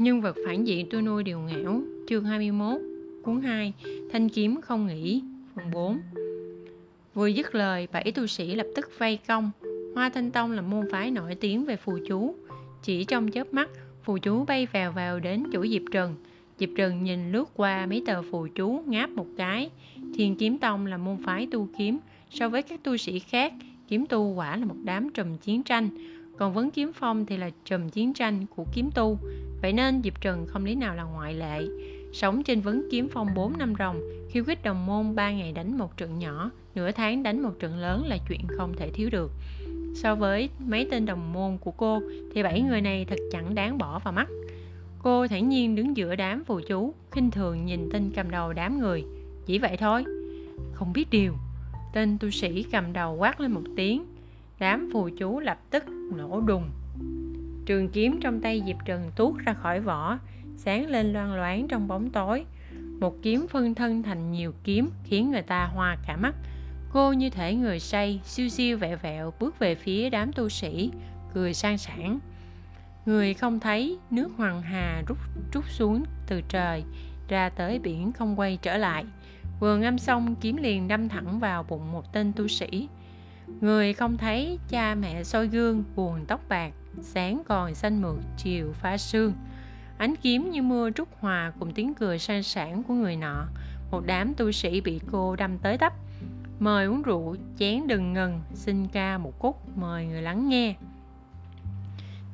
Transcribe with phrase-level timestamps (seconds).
[0.00, 2.80] Nhân vật phản diện tôi nuôi điều ngảo Chương 21
[3.22, 3.72] Cuốn 2
[4.12, 5.22] Thanh kiếm không nghỉ
[5.54, 5.98] Phần 4
[7.14, 9.50] Vừa dứt lời, bảy tu sĩ lập tức vây công.
[9.94, 12.34] Hoa Thanh Tông là môn phái nổi tiếng về phù chú.
[12.82, 13.70] Chỉ trong chớp mắt,
[14.02, 16.14] phù chú bay vào vào đến chỗ Diệp Trần.
[16.58, 19.70] Diệp Trần nhìn lướt qua mấy tờ phù chú ngáp một cái.
[20.14, 21.98] Thiên Kiếm Tông là môn phái tu kiếm.
[22.30, 23.52] So với các tu sĩ khác,
[23.88, 25.88] kiếm tu quả là một đám trùm chiến tranh.
[26.36, 29.18] Còn vấn kiếm phong thì là trùm chiến tranh của kiếm tu.
[29.62, 31.66] Vậy nên Diệp Trần không lý nào là ngoại lệ.
[32.12, 35.78] Sống trên vấn kiếm phong 4 năm rồng khiêu khích đồng môn 3 ngày đánh
[35.78, 39.32] một trận nhỏ, nửa tháng đánh một trận lớn là chuyện không thể thiếu được.
[39.94, 42.02] So với mấy tên đồng môn của cô
[42.34, 44.28] thì bảy người này thật chẳng đáng bỏ vào mắt.
[45.02, 48.78] Cô thản nhiên đứng giữa đám phù chú, khinh thường nhìn tên cầm đầu đám
[48.78, 49.04] người.
[49.46, 50.04] Chỉ vậy thôi.
[50.72, 51.34] Không biết điều.
[51.92, 54.04] Tên tu sĩ cầm đầu quát lên một tiếng.
[54.58, 55.84] Đám phù chú lập tức
[56.16, 56.70] nổ đùng
[57.70, 60.18] Trường kiếm trong tay Diệp Trần tuốt ra khỏi vỏ,
[60.56, 62.44] sáng lên loang loáng trong bóng tối.
[63.00, 66.34] Một kiếm phân thân thành nhiều kiếm khiến người ta hoa cả mắt.
[66.92, 70.90] Cô như thể người say, siêu siêu vẹo vẹo bước về phía đám tu sĩ,
[71.34, 72.18] cười sang sảng.
[73.06, 75.18] Người không thấy, nước hoàng hà rút
[75.52, 76.84] trút xuống từ trời,
[77.28, 79.04] ra tới biển không quay trở lại.
[79.60, 82.88] Vừa ngâm xong, kiếm liền đâm thẳng vào bụng một tên tu sĩ.
[83.60, 88.72] Người không thấy, cha mẹ soi gương, buồn tóc bạc, sáng còn xanh mượt, chiều
[88.72, 89.32] phá sương.
[89.98, 93.46] Ánh kiếm như mưa trút hòa cùng tiếng cười sang sảng của người nọ.
[93.90, 95.92] Một đám tu sĩ bị cô đâm tới tấp.
[96.58, 100.74] Mời uống rượu, chén đừng ngừng, xin ca một cúc mời người lắng nghe.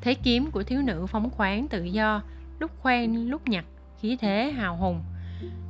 [0.01, 2.23] Thế kiếm của thiếu nữ phóng khoáng tự do,
[2.59, 3.65] lúc khoan, lúc nhặt,
[4.01, 5.01] khí thế hào hùng.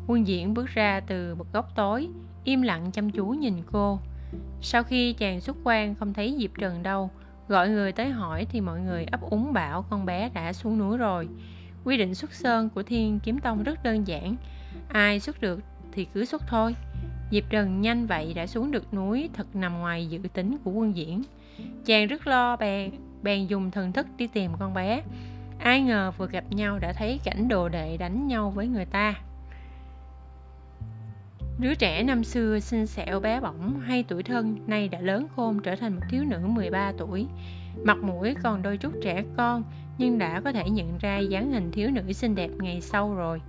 [0.07, 2.09] Quân diễn bước ra từ một góc tối,
[2.45, 3.99] im lặng chăm chú nhìn cô.
[4.61, 7.11] Sau khi chàng xuất quan không thấy diệp trần đâu
[7.49, 10.99] Gọi người tới hỏi thì mọi người ấp úng bảo con bé đã xuống núi
[10.99, 11.29] rồi.
[11.85, 14.37] Quy định xuất sơn của Thiên Kiếm Tông rất đơn giản.
[14.89, 15.61] Ai xuất được
[15.93, 16.77] thì cứ xuất thôi.
[17.31, 20.97] Diệp Trần nhanh vậy đã xuống được núi thật nằm ngoài dự tính của quân
[20.97, 21.23] diễn.
[21.85, 22.91] Chàng rất lo bèn,
[23.23, 25.03] bèn dùng thần thức đi tìm con bé.
[25.59, 29.15] Ai ngờ vừa gặp nhau đã thấy cảnh đồ đệ đánh nhau với người ta.
[31.59, 35.63] Đứa trẻ năm xưa xinh xẻo bé bỏng hay tuổi thân nay đã lớn khôn
[35.63, 37.27] trở thành một thiếu nữ 13 tuổi.
[37.85, 39.65] Mặt mũi còn đôi chút trẻ con
[39.99, 43.41] nhưng đã có thể nhận ra dáng hình thiếu nữ xinh đẹp ngày sau rồi.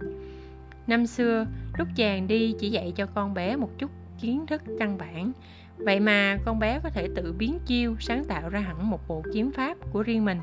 [0.88, 1.46] Năm xưa,
[1.78, 3.92] lúc chàng đi chỉ dạy cho con bé một chút
[4.22, 5.32] kiến thức căn bản.
[5.78, 9.24] Vậy mà con bé có thể tự biến chiêu sáng tạo ra hẳn một bộ
[9.34, 10.40] kiếm pháp của riêng mình.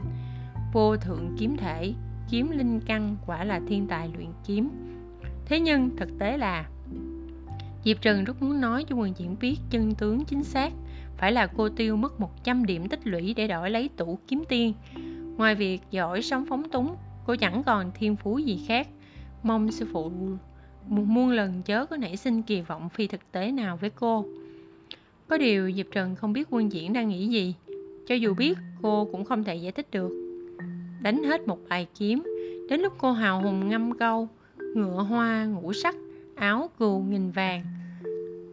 [0.72, 1.92] Vô thượng kiếm thể,
[2.30, 4.70] kiếm linh căn quả là thiên tài luyện kiếm.
[5.46, 6.64] Thế nhưng thực tế là
[7.84, 10.72] Diệp Trần rất muốn nói cho quần diễn biết chân tướng chính xác.
[11.16, 14.72] Phải là cô tiêu mất 100 điểm tích lũy để đổi lấy tủ kiếm tiên.
[15.36, 16.96] Ngoài việc giỏi sống phóng túng,
[17.26, 18.88] Cô chẳng còn thiên phú gì khác.
[19.42, 20.12] Mong sư phụ
[20.88, 24.24] muôn lần chớ có nảy sinh kỳ vọng phi thực tế nào với cô.
[25.28, 27.54] Có điều Diệp Trần không biết quân diễn đang nghĩ gì.
[28.06, 30.10] Cho dù biết, cô cũng không thể giải thích được.
[31.02, 32.22] Đánh hết một bài kiếm,
[32.68, 34.28] Đến lúc cô hào hùng ngâm câu,
[34.74, 35.94] Ngựa hoa ngũ sắc
[36.36, 37.64] áo cừu nghìn vàng.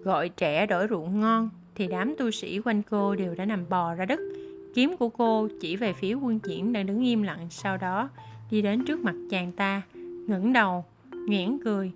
[0.03, 3.94] Gọi trẻ đổi rượu ngon thì đám tu sĩ quanh cô đều đã nằm bò
[3.94, 4.19] ra đất.
[4.74, 8.09] Kiếm của cô chỉ về phía quân diễn đang đứng im lặng sau đó
[8.52, 9.81] đi đến trước mặt chàng ta,
[10.28, 10.86] ngẩng đầu
[11.28, 11.91] nhoẻn cười,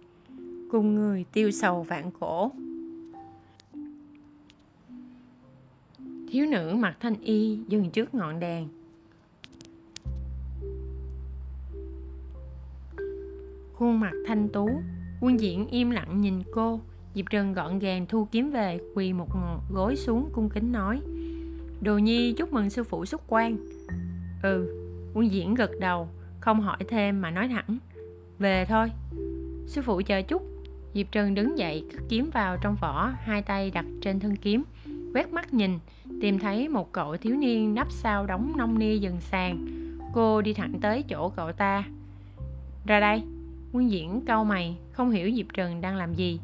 [0.71, 2.51] cùng người tiêu sầu vạn cổ.
[6.29, 8.67] Thiếu nữ mặc thanh y dừng trước ngọn đèn.
[13.73, 14.69] Khuôn mặt thanh tú
[15.21, 16.79] Quân diễn im lặng nhìn cô.
[17.15, 19.27] Diệp Trần gọn gàng thu kiếm về, Quỳ một
[19.69, 21.01] gối xuống cung kính nói,
[21.81, 23.57] Đồ nhi, chúc mừng sư phụ xuất quan.
[24.43, 24.81] Ừ.
[25.13, 26.09] Quân diễn gật đầu,
[26.39, 27.77] Không hỏi thêm mà nói thẳng,
[28.39, 28.91] Về thôi.
[29.65, 30.41] Sư phụ chờ chút.
[30.93, 34.63] Diệp Trần đứng dậy, cất kiếm vào trong vỏ, Hai tay đặt trên thân kiếm,
[35.13, 35.79] Quét mắt nhìn,
[36.21, 39.65] Tìm thấy một cậu thiếu niên nắp sau đóng nông nia dần sàn
[40.13, 41.83] Cô đi thẳng tới chỗ cậu ta.
[42.85, 43.23] Ra đây.
[43.75, 46.39] Quân diễn cau mày, không hiểu Diệp Trần đang làm gì.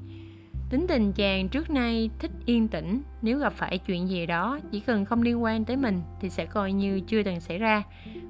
[0.70, 4.80] Tính tình chàng trước nay thích yên tĩnh, nếu gặp phải chuyện gì đó, chỉ
[4.80, 7.84] cần không liên quan tới mình thì sẽ coi như chưa từng xảy ra.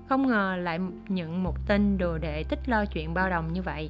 [0.10, 3.90] Không ngờ lại nhận một tên đồ đệ thích lo chuyện bao đồng như vậy.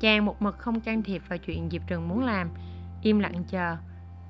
[0.00, 2.48] Chàng một mực không can thiệp vào chuyện Diệp Trần muốn làm,
[3.02, 3.76] im lặng chờ.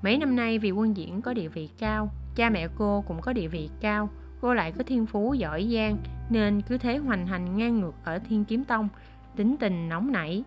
[0.02, 3.32] Mấy năm nay vì quân diễn có địa vị cao, cha mẹ cô cũng có
[3.32, 4.08] địa vị cao,
[4.40, 5.96] cô lại có thiên phú giỏi giang
[6.30, 8.88] nên cứ thế hoành hành ngang ngược ở Thiên Kiếm Tông,
[9.36, 10.44] tính tình nóng nảy.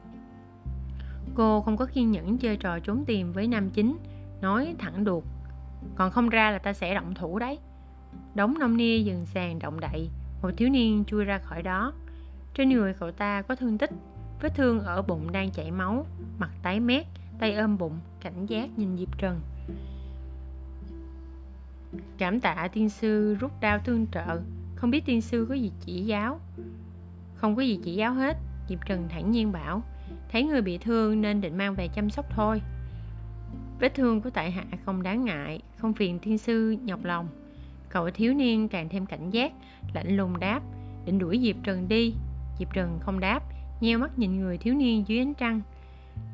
[1.36, 3.98] Cô không có kiên nhẫn chơi trò trốn tìm với nam chính,
[4.42, 5.24] nói thẳng đuột.
[5.95, 7.60] Còn không ra là ta sẽ động thủ đấy.
[8.36, 10.10] Đống nông nia dừng sàn động đậy,
[10.42, 11.94] một thiếu niên chui ra khỏi đó.
[12.54, 13.92] Trên người cậu ta có thương tích,
[14.42, 16.06] vết thương ở bụng đang chảy máu,
[16.40, 17.06] mặt tái mét,
[17.40, 19.42] tay ôm bụng, cảnh giác nhìn Diệp Trần.
[22.18, 24.42] Cảm tạ tiên sư rút đao tương trợ,
[24.75, 26.40] không biết tiên sư có gì chỉ giáo.
[27.36, 28.38] Không có gì chỉ giáo hết,
[28.69, 29.81] Diệp Trần thản nhiên bảo,
[30.31, 32.62] thấy người bị thương nên định mang về chăm sóc thôi.
[33.80, 37.28] Vết thương của tại hạ không đáng ngại, không phiền thiên sư nhọc lòng.
[37.90, 39.52] Cậu thiếu niên càng thêm cảnh giác,
[39.94, 40.62] lạnh lùng đáp,
[41.06, 42.14] định đuổi Diệp Trần đi.
[42.60, 43.44] Diệp Trần không đáp,
[43.81, 45.62] nheo mắt nhìn người thiếu niên dưới ánh trăng.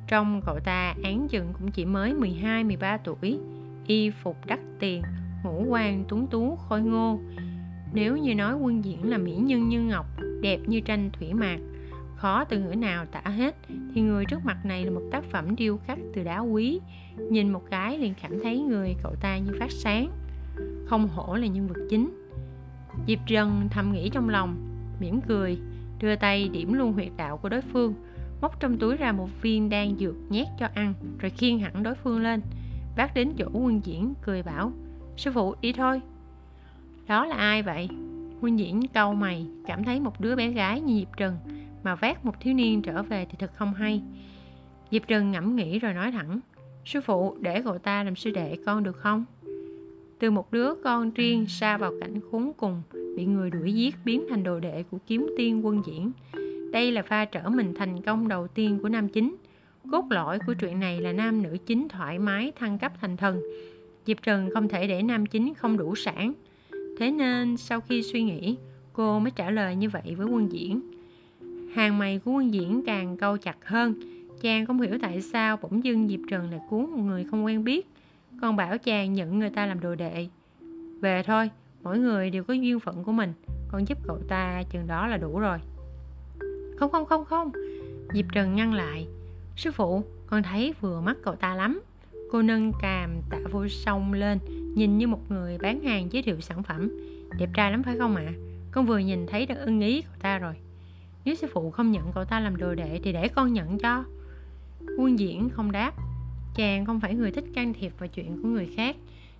[0.07, 3.39] Trong cậu ta án chừng cũng chỉ mới 12-13 tuổi,
[3.87, 5.01] y phục đắt tiền,
[5.43, 7.19] ngũ quan tuấn tú khôi ngô.
[7.93, 10.05] Nếu như nói quân diễn là mỹ nhân như ngọc,
[10.41, 11.57] đẹp như tranh thủy mạc,
[12.23, 15.55] khó từ ngữ nào tả hết, thì người trước mặt này là một tác phẩm
[15.55, 16.79] điêu khắc từ đá quý.
[17.17, 20.11] Nhìn một cái liền cảm thấy người cậu ta như phát sáng,
[20.85, 22.09] không hổ là nhân vật chính.
[23.07, 24.55] Diệp Trần thầm nghĩ trong lòng,
[24.99, 25.57] mỉm cười,
[25.99, 27.93] đưa tay điểm luôn huyệt đạo của đối phương,
[28.41, 31.95] móc trong túi ra một viên đan dược nhét cho ăn, rồi khiêng hẳn đối
[31.95, 32.41] phương lên,
[32.97, 34.71] vác đến chỗ quân diễn, cười bảo,
[35.17, 36.01] sư phụ đi thôi.
[37.07, 37.89] Đó là ai vậy?
[38.41, 41.37] Quân diễn câu mày, cảm thấy một đứa bé gái như Diệp Trần
[41.83, 44.01] mà vác một thiếu niên trở về thì thật không hay.
[44.91, 46.39] Diệp Trừng ngẫm nghĩ rồi nói thẳng,
[46.85, 49.25] sư phụ để cậu ta làm sư đệ con được không?
[50.19, 52.81] Từ một đứa con riêng xa vào cảnh khốn cùng,
[53.17, 56.11] bị người đuổi giết biến thành đồ đệ của kiếm tiên quân diễn.
[56.71, 59.35] Đây là pha trở mình thành công đầu tiên của nam chính.
[59.91, 63.41] Cốt lõi của chuyện này là nam nữ chính thoải mái thăng cấp thành thần.
[64.05, 66.33] Diệp Trần không thể để nam chính không đủ sản.
[66.99, 68.57] Thế nên sau khi suy nghĩ,
[68.93, 70.81] cô mới trả lời như vậy với quân diễn.
[71.73, 73.93] Hàng mày của quân diễn càng câu chặt hơn.
[74.41, 77.63] Chàng không hiểu tại sao bỗng dưng Diệp Trần lại cuốn một người không quen
[77.63, 77.87] biết.
[78.41, 80.27] Còn bảo chàng nhận người ta làm đồ đệ.
[81.01, 81.49] Về thôi,
[81.83, 83.33] mỗi người đều có duyên phận của mình.
[83.71, 85.57] Con giúp cậu ta chừng đó là đủ rồi.
[86.77, 87.51] Không không không không
[88.13, 89.07] Diệp Trần ngăn lại
[89.55, 91.81] Sư phụ con thấy vừa mắt cậu ta lắm
[92.31, 94.39] Cô nâng càm tạ vô sông lên
[94.75, 96.91] Nhìn như một người bán hàng giới thiệu sản phẩm
[97.39, 98.33] Đẹp trai lắm phải không ạ à?
[98.71, 100.53] Con vừa nhìn thấy đã ưng ý cậu ta rồi
[101.25, 104.03] nếu sư phụ không nhận cậu ta làm đồ đệ Thì để con nhận cho.
[104.97, 105.93] Quân diễn không đáp.
[106.55, 108.95] Chàng không phải người thích can thiệp vào chuyện của người khác.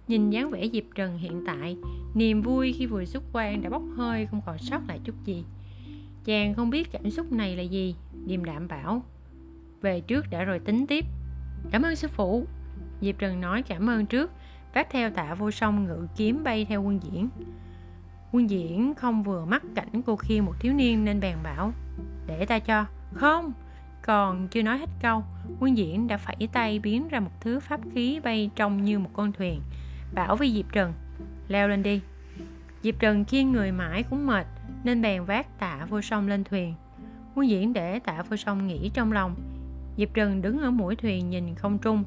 [0.08, 1.78] Nhìn dáng vẻ Diệp Trần hiện tại,
[2.14, 5.44] Niềm vui khi vừa xuất quan đã bốc hơi Không còn sót lại chút gì.
[6.26, 7.96] Chàng không biết cảm xúc này là gì,
[8.26, 9.04] Điềm đạm bảo.
[9.82, 11.06] Về trước đã rồi tính tiếp.
[11.72, 12.46] Cảm ơn sư phụ.
[13.02, 14.32] Diệp Trần nói cảm ơn trước.
[14.74, 17.30] Vác theo tạ vô song ngự kiếm bay theo quân diễn.
[18.34, 21.74] Quân diễn không vừa mắt cảnh cô khiêng một thiếu niên nên bèn bảo
[22.28, 23.54] Để ta cho Không
[24.02, 25.24] Còn chưa nói hết câu
[25.60, 29.10] Quân diễn đã phẩy tay biến ra một thứ pháp khí bay trông như một
[29.14, 29.62] con thuyền
[30.14, 30.94] Bảo với Diệp Trần
[31.48, 32.02] Leo lên đi
[32.84, 34.48] Diệp Trần khiêng người mãi cũng mệt
[34.84, 36.74] nên bèn vác tạ vô sông lên thuyền.
[37.36, 39.36] Quân diễn để tạ vô sông nghỉ trong lòng.
[39.98, 42.04] Diệp Trần đứng ở mũi thuyền nhìn không trung.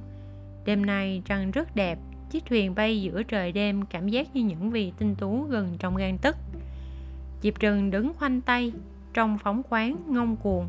[0.65, 1.99] Đêm nay trăng rất đẹp,
[2.31, 5.97] chiếc thuyền bay giữa trời đêm cảm giác như những vì tinh tú gần trong
[5.97, 6.37] gan tức.
[7.43, 8.73] Diệp Trừng đứng khoanh tay,
[9.15, 10.69] trong phóng khoáng ngông cuồng.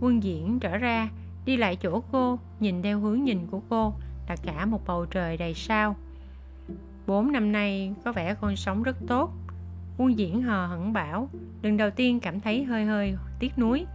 [0.00, 1.08] Quân diễn trở ra,
[1.46, 3.92] đi lại chỗ cô, nhìn theo hướng nhìn của cô
[4.28, 5.96] là cả một bầu trời đầy sao.
[7.06, 9.32] Bốn năm nay có vẻ con sống rất tốt,
[9.98, 11.28] Quân diễn hờ hững bảo
[11.62, 13.86] Lần đầu tiên cảm thấy hơi hơi tiếc nuối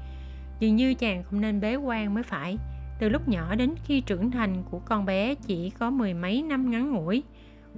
[0.60, 2.58] Dường như chàng không nên bế quan mới phải
[3.04, 6.72] từ lúc nhỏ đến khi trưởng thành của con bé chỉ có mười mấy năm
[6.72, 7.24] ngắn ngủi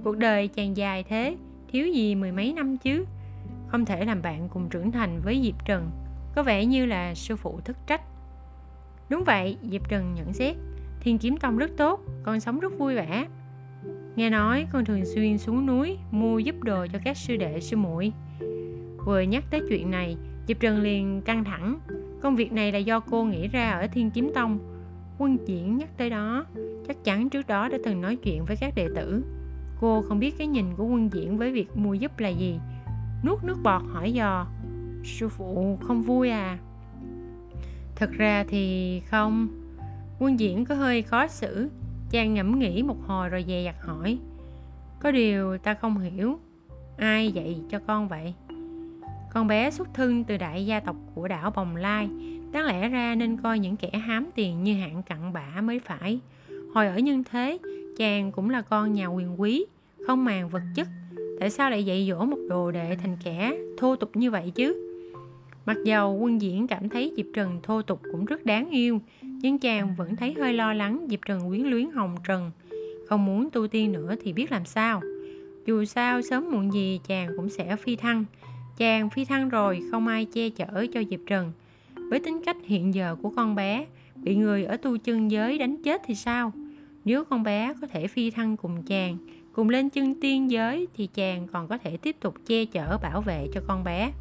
[0.04, 1.36] Cuộc đời chàng dài thế
[1.68, 3.04] Thiếu gì mười mấy năm chứ
[3.68, 5.90] Không thể làm bạn cùng trưởng thành với Diệp Trần
[6.34, 8.00] Có vẻ như là sư phụ thất trách
[9.08, 10.56] Đúng vậy, Diệp Trần nhận xét
[11.00, 13.26] Thiên kiếm tông rất tốt, con sống rất vui vẻ
[14.16, 17.76] Nghe nói con thường xuyên xuống núi mua giúp đồ cho các sư đệ sư
[17.76, 18.12] muội.
[19.04, 20.16] Vừa nhắc tới chuyện này,
[20.48, 21.78] Diệp Trần liền căng thẳng.
[22.22, 24.75] Công việc này là do cô nghĩ ra ở Thiên Kiếm Tông.
[25.18, 26.46] Quân diễn nhắc tới đó,
[26.88, 29.24] chắc chắn trước đó đã từng nói chuyện với các đệ tử.
[29.80, 32.60] Cô không biết cái nhìn của quân diễn với việc mua giúp là gì.
[33.24, 34.46] Nuốt nước bọt hỏi dò,
[35.04, 36.58] sư phụ không vui à?
[37.96, 39.48] Thật ra thì không.
[40.18, 41.70] Quân diễn có hơi khó xử
[42.10, 44.18] Chàng ngẫm nghĩ một hồi rồi dè dặt hỏi
[45.00, 46.38] Có điều ta không hiểu
[46.96, 48.34] Ai dạy cho con vậy
[49.32, 52.08] Con bé xuất thân từ đại gia tộc của đảo Bồng Lai
[52.52, 56.20] Đáng lẽ ra nên coi những kẻ hám tiền như hạng cặn bã mới phải.
[56.74, 57.58] Hồi ở nhân thế,
[57.96, 59.66] Chàng cũng là con nhà quyền quý,
[60.06, 60.88] Không màng vật chất.
[61.40, 64.82] Tại sao lại dạy dỗ một đồ đệ thành kẻ thô tục như vậy chứ?
[65.66, 69.58] Mặc dầu quân diễn cảm thấy Diệp Trần thô tục cũng rất đáng yêu, nhưng
[69.58, 72.50] chàng vẫn thấy hơi lo lắng Diệp Trần quyến luyến Hồng Trần.
[73.08, 75.00] Không muốn tu tiên nữa thì biết làm sao?
[75.66, 78.24] Dù sao sớm muộn gì chàng cũng sẽ phi thăng.
[78.76, 81.52] Chàng phi thăng rồi, không ai che chở cho Diệp Trần
[82.10, 83.86] với tính cách hiện giờ của con bé,
[84.22, 86.52] bị người ở tu chân giới đánh chết thì sao?
[87.04, 89.16] Nếu con bé có thể phi thăng cùng chàng,
[89.52, 93.20] cùng lên chân tiên giới thì chàng còn có thể tiếp tục che chở, bảo
[93.20, 94.12] vệ cho con bé.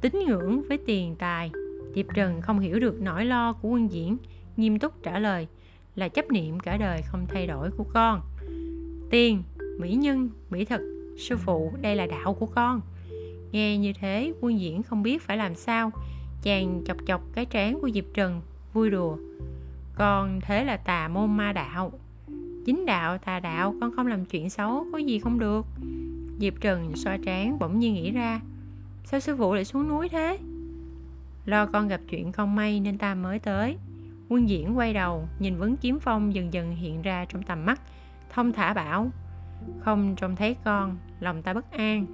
[0.00, 1.50] Tín ngưỡng với tiền tài,
[1.94, 4.16] diệp trần không hiểu được nỗi lo của quân diễn,
[4.56, 5.46] nghiêm túc trả lời
[5.94, 8.20] là chấp niệm cả đời không thay đổi của con.
[9.10, 9.42] Tiền,
[9.78, 10.80] mỹ nhân, mỹ thực,
[11.18, 12.80] sư phụ, đây là đạo của con.
[13.52, 15.90] Nghe như thế, quân diễn không biết phải làm sao
[16.42, 18.40] chàng chọc chọc cái trán của diệp trần,
[18.72, 19.16] vui đùa.
[19.94, 21.92] Con thế là tà môn ma đạo.
[22.66, 25.66] Chính đạo, tà đạo, con không làm chuyện xấu, có gì không được.
[26.40, 28.40] Diệp trần xoa trán bỗng nhiên nghĩ ra,
[29.04, 30.38] sao sư phụ lại xuống núi thế?
[31.44, 33.76] Lo con gặp chuyện không may nên ta mới tới.
[34.28, 37.80] Quân diễn quay đầu, nhìn vấn kiếm phong dần dần hiện ra trong tầm mắt,
[38.30, 39.10] thông thả bảo,
[39.80, 42.06] không trông thấy con, lòng ta bất an.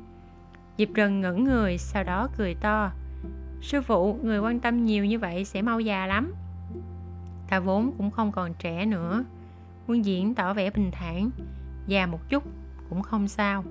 [0.78, 2.90] Diệp trần ngẩn người, sau đó cười to
[3.64, 6.34] sư phụ, người quan tâm nhiều như vậy sẽ mau già lắm.
[7.48, 9.24] Ta vốn cũng không còn trẻ nữa.
[9.86, 11.30] Quân diễn tỏ vẻ bình thản,
[11.86, 12.44] già một chút
[12.88, 13.64] cũng không sao.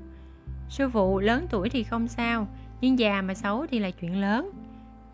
[0.69, 2.47] Sư phụ, lớn tuổi thì không sao,
[2.81, 4.51] nhưng già mà xấu thì là chuyện lớn.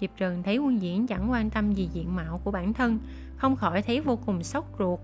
[0.01, 2.99] Diệp trần thấy quân diễn chẳng quan tâm gì diện mạo của bản thân,
[3.35, 4.99] không khỏi thấy vô cùng sốc ruột.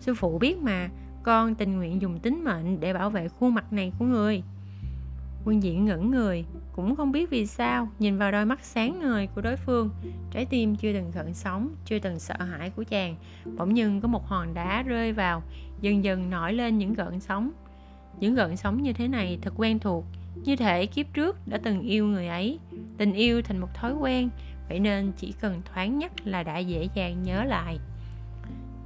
[0.00, 0.88] Sư phụ biết mà,
[1.22, 4.42] con tình nguyện dùng tính mệnh để bảo vệ khuôn mặt này của người.
[5.44, 6.44] Quân diễn ngẩn người
[6.76, 9.90] cũng không biết vì sao, nhìn vào đôi mắt sáng ngời của đối phương,
[10.30, 13.16] trái tim chưa từng gợn sóng, chưa từng sợ hãi của chàng,
[13.56, 15.42] bỗng nhiên có một hòn đá rơi vào,
[15.80, 17.50] dần dần nổi lên những gợn sóng.
[18.20, 20.04] Những gợn sóng như thế này thật quen thuộc,
[20.44, 22.58] như thể kiếp trước đã từng yêu người ấy.
[22.98, 24.28] Tình yêu thành một thói quen,
[24.68, 27.78] vậy nên chỉ cần thoáng nhắc là đã dễ dàng nhớ lại.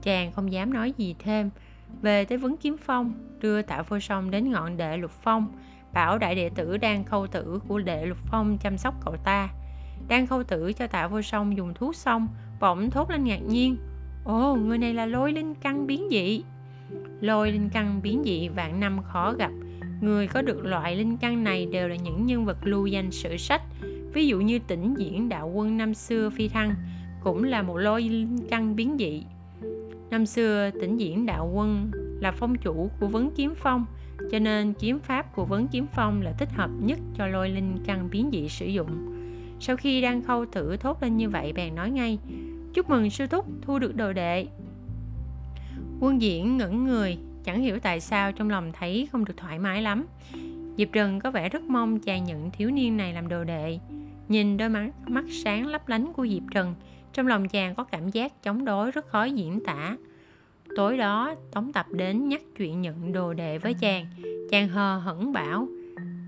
[0.02, 1.50] Chàng không dám nói gì thêm,
[2.02, 5.46] về tới vấn kiếm phong, đưa tạ vô song đến ngọn đệ lục phong
[5.92, 9.48] bảo đại đệ tử đang khâu tử của đệ lục phong chăm sóc cậu ta.
[10.08, 12.28] Đang khâu tử cho tạ vô song dùng thuốc xong,
[12.60, 13.76] bỗng thốt lên ngạc nhiên.
[14.24, 16.42] Ồ, người này là lôi linh căn biến dị.
[17.20, 19.50] Lôi linh căn biến dị vạn năm khó gặp.
[20.00, 23.36] Người có được loại linh căn này đều là những nhân vật lưu danh sử
[23.36, 23.62] sách,
[24.12, 26.74] ví dụ như tỉnh diễn đạo quân năm xưa phi thăng,
[27.22, 29.24] cũng là một lôi linh căn biến dị.
[30.10, 31.90] Năm xưa tỉnh diễn đạo quân
[32.20, 33.86] là phong chủ của vấn kiếm phong
[34.30, 37.78] cho nên kiếm pháp của vấn kiếm phong là thích hợp nhất cho lôi linh
[37.86, 39.14] căn biến dị sử dụng.
[39.60, 42.18] Sau khi đang khâu thử thốt lên như vậy, bèn nói ngay,
[42.74, 44.46] chúc mừng sư thúc, thu được đồ đệ.
[46.00, 49.82] Quân diễn ngẩn người, chẳng hiểu tại sao trong lòng thấy không được thoải mái
[49.82, 50.06] lắm.
[50.76, 53.78] Diệp trần có vẻ rất mong chàng nhận thiếu niên này làm đồ đệ.
[54.28, 56.74] Nhìn đôi mắt mắt sáng lấp lánh của diệp trần,
[57.12, 59.96] trong lòng chàng có cảm giác chống đối rất khó diễn tả
[60.78, 64.06] tối đó, tống tập đến nhắc chuyện nhận đồ đệ với chàng.
[64.50, 65.68] Chàng hờ hững bảo,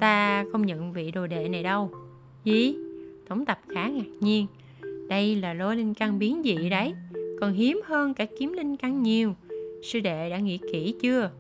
[0.01, 1.91] ta không nhận vị đồ đệ này đâu.
[2.45, 2.75] Gì?
[3.29, 4.47] Tống tập khá ngạc nhiên.
[5.09, 6.95] Đây là lôi linh căn biến dị đấy,
[7.41, 9.35] còn hiếm hơn cả kiếm linh căn nhiều.
[9.83, 11.31] Sư đệ đã nghĩ kỹ chưa?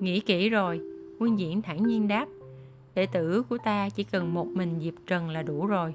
[0.00, 0.80] Nghĩ kỹ rồi,
[1.18, 2.26] quân diễn thản nhiên đáp.
[2.94, 5.94] Đệ tử của ta chỉ cần một mình diệp trần là đủ rồi.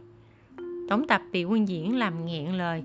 [0.89, 2.83] Tống tập bị quân diễn làm nghẹn lời.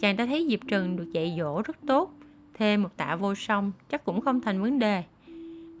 [0.00, 2.12] Chàng ta thấy diệp trần được dạy dỗ rất tốt
[2.60, 5.02] thêm một tạ vô song, chắc cũng không thành vấn đề.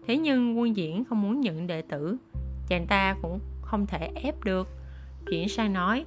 [0.06, 2.16] Thế nhưng quân diễn không muốn nhận đệ tử,
[2.68, 4.68] chàng ta cũng không thể ép được.
[5.30, 6.04] Chuyển sang nói,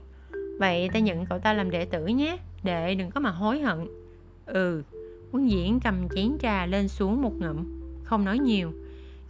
[0.60, 3.88] vậy ta nhận cậu ta làm đệ tử nhé, đệ đừng có mà hối hận.
[4.46, 4.84] Ừ
[5.32, 7.58] quân diễn cầm chén trà lên xuống một ngụm,
[8.04, 8.72] không nói nhiều.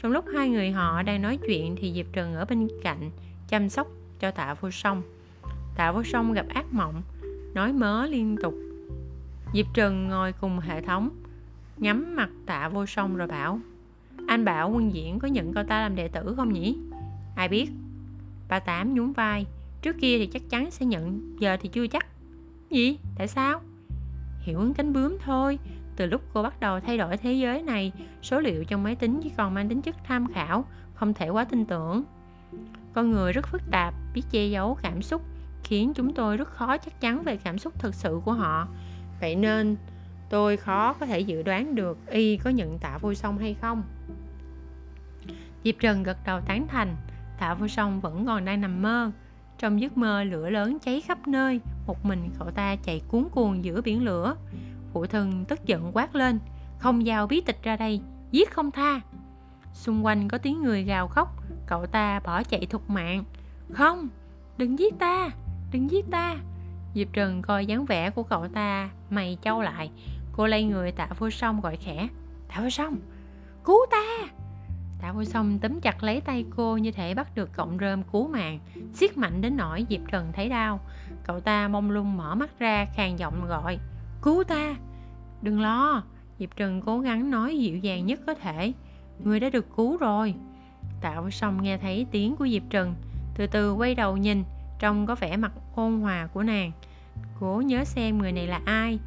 [0.02, 3.12] Trong lúc hai người họ đang nói chuyện thì diệp trần ở bên cạnh
[3.50, 3.88] chăm sóc
[4.20, 5.02] cho tạ vô song.
[5.76, 7.02] Tạ vô song gặp ác mộng,
[7.54, 8.54] nói mớ liên tục.
[9.54, 11.10] Diệp trần ngồi cùng hệ thống
[11.84, 13.60] ngắm mặt tạ vô song rồi bảo,
[14.28, 16.78] anh bảo quân diễn có nhận cậu ta làm đệ tử không nhỉ?
[17.36, 17.72] Ai biết.
[18.50, 19.46] Bà tám nhún vai,
[19.82, 22.08] trước kia thì chắc chắn sẽ nhận, giờ thì chưa chắc.
[22.70, 22.98] Gì?
[23.18, 23.62] Tại sao?
[24.40, 25.60] Hiệu ứng cánh bướm thôi.
[25.96, 29.20] Từ lúc cô bắt đầu thay đổi thế giới này, số liệu trong máy tính
[29.24, 32.04] chỉ còn mang tính chất tham khảo, không thể quá tin tưởng.
[32.94, 35.22] Con người rất phức tạp, biết che giấu cảm xúc,
[35.64, 38.68] khiến chúng tôi rất khó chắc chắn về cảm xúc thực sự của họ.
[39.22, 39.78] Vậy nên
[40.34, 43.84] tôi khó có thể dự đoán được y có nhận tạ vô song hay không.
[45.64, 46.96] Diệp trần gật đầu tán thành,
[47.40, 49.12] tạ vô song vẫn còn đang nằm mơ.
[49.58, 53.64] Trong giấc mơ, lửa lớn cháy khắp nơi, một mình cậu ta chạy cuốn cuồng
[53.64, 54.36] giữa biển lửa.
[54.94, 56.40] Phụ thân tức giận quát lên,
[56.80, 59.02] không giao bí tịch ra đây, giết không tha.
[59.74, 63.24] Xung quanh có tiếng người gào khóc, cậu ta bỏ chạy thục mạng.
[63.74, 64.08] Không,
[64.58, 65.30] đừng giết ta,
[65.72, 66.38] đừng giết ta.
[66.96, 69.92] Diệp trần coi dáng vẻ của cậu ta mày trâu lại
[70.38, 72.08] cô lay người tạ vô song gọi khẽ.
[72.48, 72.98] Tạ vô song,
[73.66, 74.04] cứu ta!
[75.02, 78.28] Tạ vô song tấm chặt lấy tay cô như thể bắt được cọng rơm cứu
[78.28, 78.60] mạng,
[78.94, 80.80] siết mạnh đến nỗi diệp trần thấy đau.
[81.24, 83.80] Cậu ta mông lung mở mắt ra, khàn giọng gọi,
[84.22, 84.76] cứu ta!
[85.42, 86.04] Đừng lo,
[86.40, 88.74] diệp trần cố gắng nói dịu dàng nhất có thể.
[89.20, 90.36] Người đã được cứu rồi.
[91.02, 92.96] Tạ vô song nghe thấy tiếng của diệp trần
[93.36, 94.44] từ từ quay đầu nhìn,
[94.80, 96.72] trông có vẻ mặt ôn hòa của nàng.
[97.40, 99.00] Cố nhớ xem người này là ai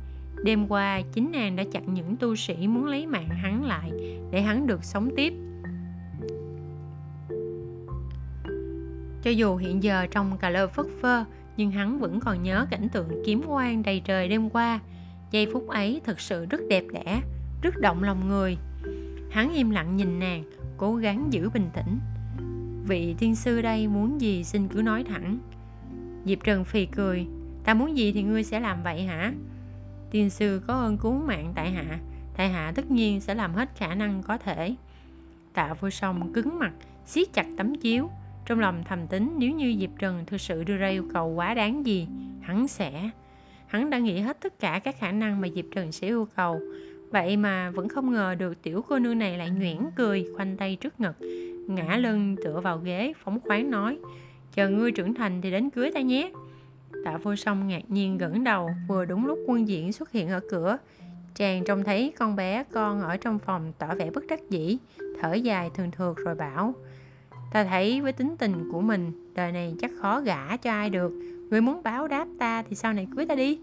[0.45, 3.93] đêm qua, chính nàng đã chặn những tu sĩ muốn lấy mạng hắn lại
[4.31, 5.33] để hắn được sống tiếp.
[9.23, 11.25] Cho dù hiện giờ trong cà lơ phất phơ,
[11.57, 14.81] nhưng hắn vẫn còn nhớ cảnh tượng kiếm quan đầy trời đêm qua.
[15.31, 17.21] Giây phút ấy thật sự rất đẹp đẽ,
[17.63, 18.59] rất động lòng người.
[19.31, 20.45] Hắn im lặng nhìn nàng,
[20.77, 21.99] cố gắng giữ bình tĩnh.
[22.89, 25.39] Vị thiên sư đây muốn gì xin cứ nói thẳng.
[26.25, 27.27] Diệp trần phì cười,
[27.65, 29.33] ta muốn gì thì ngươi sẽ làm vậy hả?
[30.17, 31.99] Tiên sư có ơn cứu mạng tại hạ
[32.37, 34.75] tại hạ tất nhiên sẽ làm hết khả năng có thể.
[35.53, 36.73] Tạ vô song cứng mặt,
[37.07, 38.11] siết chặt tấm chiếu.
[38.47, 41.55] Trong lòng thầm tính nếu như diệp trần thực sự đưa ra yêu cầu quá
[41.55, 42.09] đáng gì,
[42.41, 43.11] hắn sẽ,
[43.67, 46.61] hắn đã nghĩ hết tất cả các khả năng mà diệp trần sẽ yêu cầu.
[47.11, 50.77] Vậy mà vẫn không ngờ được tiểu cô nương này lại nhuyễn cười, khoanh tay
[50.77, 51.17] trước ngực
[51.69, 53.99] ngã lưng tựa vào ghế, phóng khoáng nói,
[54.55, 56.31] chờ ngươi trưởng thành thì đến cưới ta nhé
[57.05, 60.41] tạ vô song ngạc nhiên gẫn đầu, vừa đúng lúc quân diễn xuất hiện ở
[60.51, 60.79] cửa.
[61.35, 64.79] Chàng trông thấy con bé con ở trong phòng tỏ vẻ bất đắc dĩ,
[65.21, 66.75] thở dài thường thượt rồi bảo,
[67.53, 71.13] ta thấy với tính tình của mình, đời này chắc khó gả cho ai được.
[71.51, 73.59] Người muốn báo đáp ta thì sau này cưới ta đi.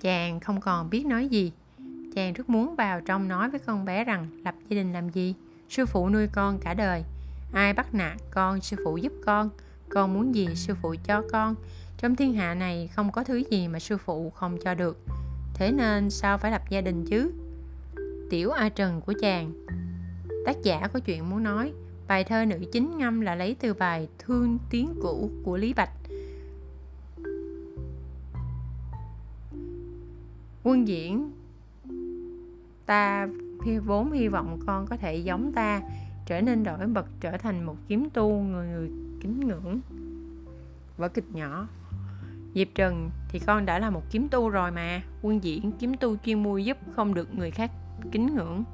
[0.00, 1.52] Chàng không còn biết nói gì.
[2.14, 5.34] Chàng rất muốn vào trong nói với con bé rằng, lập gia đình làm gì?
[5.68, 7.04] Sư phụ nuôi con cả đời.
[7.52, 9.50] Ai bắt nạt con, sư phụ giúp con
[9.88, 11.54] con muốn gì sư phụ cho con?
[11.98, 14.98] Trong thiên hạ này không có thứ gì mà sư phụ không cho được.
[15.54, 17.32] Thế nên sao phải lập gia đình chứ?
[18.30, 19.52] Tiểu a trần của chàng.
[20.46, 21.72] Tác giả có chuyện muốn nói.
[22.08, 25.90] Bài thơ nữ chính ngâm là lấy từ bài thương tiếng cũ của lý bạch.
[30.62, 31.30] Quân diễn,
[32.86, 33.28] ta
[33.84, 35.80] vốn hy vọng con có thể giống ta,
[36.26, 38.90] trở nên đổi bậc trở thành một kiếm tu, người người
[39.26, 39.80] kính ngưỡng
[40.96, 41.68] vở kịch nhỏ.
[42.54, 46.16] Diệp Trần thì con đã là một kiếm tu rồi mà, Quân diễn, kiếm tu
[46.16, 47.70] chuyên mua giúp không được người khác
[48.12, 48.64] kính ngưỡng.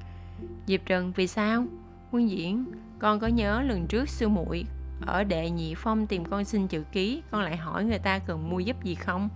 [0.67, 1.65] Diệp Trần vì sao?
[2.11, 2.65] Quân diễn,
[2.99, 4.65] con có nhớ lần trước sư muội
[5.01, 8.51] ở đệ nhị phong tìm con xin chữ ký, con lại hỏi người ta cần
[8.51, 9.29] mua giúp gì không?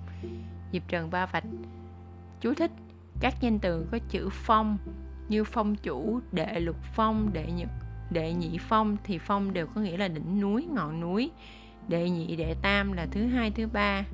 [0.72, 1.44] Diệp Trần ba vạch,
[2.40, 2.70] chú thích,
[3.20, 4.78] các danh từ có chữ phong
[5.28, 7.68] như phong chủ, đệ lục phong, đệ nhật
[8.10, 11.30] đệ nhị phong thì phong đều có nghĩa là đỉnh núi, ngọn núi.
[11.88, 14.04] Đệ nhị, đệ tam là thứ hai, thứ ba.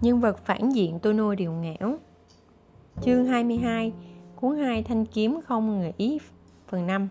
[0.00, 1.98] Nhân vật phản diện tôi nuôi điều nghẽo
[3.02, 3.92] Chương 22
[4.36, 6.18] Cuốn 2 Thanh kiếm không nghĩ
[6.68, 7.08] Phần 5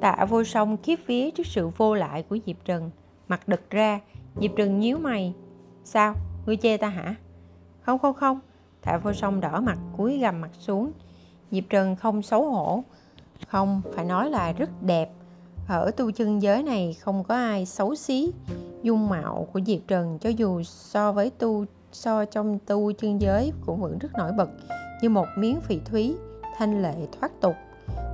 [0.00, 2.90] Tạ vô song khiếp vía trước sự vô lại của Diệp Trần.
[3.28, 4.00] Mặt đực ra
[4.40, 5.34] Diệp Trần nhíu mày.
[5.84, 6.14] Sao?
[6.46, 7.14] Ngươi chê ta hả?
[7.80, 8.40] Không không không.
[8.82, 10.92] Tạ vô song đỏ mặt cúi gầm mặt xuống.
[11.50, 12.84] Diệp Trần không xấu hổ.
[13.48, 15.10] Không, phải nói là rất đẹp.
[15.68, 18.32] Ở tu chân giới này không có ai xấu xí.
[18.82, 23.52] Dung mạo của Diệp Trần cho dù so với tu so trong tu chân giới
[23.66, 24.48] cũng vẫn rất nổi bật
[25.02, 26.16] như một miếng phỉ thúy
[26.56, 27.54] thanh lệ thoát tục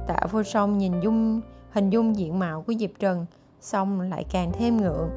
[0.06, 1.40] tạ vô song nhìn dung,
[1.70, 3.26] hình dung diện mạo của diệp trần,
[3.60, 5.10] xong lại càng thêm ngượng.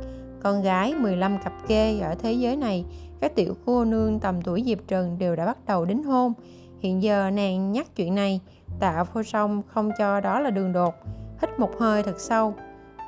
[0.43, 2.85] Con gái 15 cặp kê ở thế giới này,
[3.19, 6.33] các tiểu cô nương tầm tuổi diệp trần đều đã bắt đầu đính hôn.
[6.79, 8.41] Hiện giờ nàng nhắc chuyện này,
[8.79, 10.95] tạ vô song không cho đó là đường đột,
[11.41, 12.53] hít một hơi thật sâu.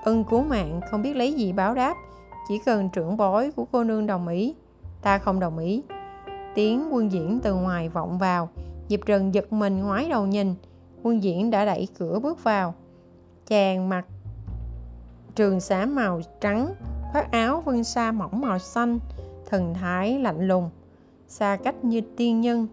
[0.04, 1.96] Ân cứu mạng không biết lấy gì báo đáp,
[2.48, 4.56] chỉ cần trưởng bối của cô nương đồng ý.
[5.02, 5.84] Ta không đồng ý.
[6.56, 8.50] Tiếng quân diễn từ ngoài vọng vào,
[8.90, 10.56] diệp trần giật mình ngoái đầu nhìn
[11.04, 12.74] quân diễn đã đẩy cửa bước vào.
[13.48, 14.06] Chàng mặc
[15.36, 16.74] trường xám màu trắng,
[17.12, 19.00] khoác áo vân sa mỏng màu xanh,
[19.50, 20.70] thần thái lạnh lùng,
[21.28, 22.68] xa cách như tiên nhân.